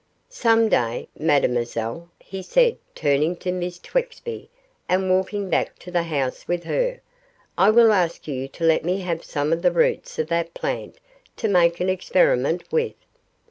Some 0.29 0.67
day, 0.67 1.09
Mademoiselle,' 1.15 2.09
he 2.19 2.41
said, 2.41 2.77
turning 2.95 3.35
to 3.35 3.51
Miss 3.51 3.77
Twexby 3.77 4.49
and 4.89 5.11
walking 5.11 5.47
back 5.47 5.77
to 5.77 5.91
the 5.91 6.01
house 6.01 6.47
with 6.47 6.63
her, 6.63 7.01
'I 7.55 7.69
will 7.69 7.91
ask 7.93 8.27
you 8.27 8.47
to 8.47 8.63
let 8.63 8.83
me 8.83 9.01
have 9.01 9.23
some 9.23 9.53
of 9.53 9.61
the 9.61 9.71
roots 9.71 10.17
of 10.17 10.25
that 10.29 10.55
plant 10.55 10.95
to 11.37 11.47
make 11.47 11.79
an 11.79 11.87
experiment 11.89 12.63
with. 12.71 12.95